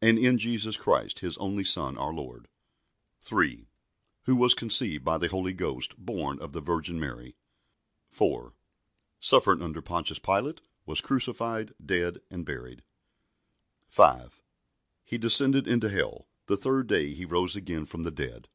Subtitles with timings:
[0.00, 2.46] And in Jesus Christ His only Son our Lord,
[3.22, 3.66] 3.
[4.26, 7.34] Who was conceived by the Holy Ghost, born of the Virgin Mary,
[8.12, 8.54] 4.
[9.18, 12.84] Suffered under Pontius Pilate, was crucified, dead, and buried,
[13.88, 14.40] 5.
[15.04, 18.48] He descended into hell; the third day He rose again from the dead, 6.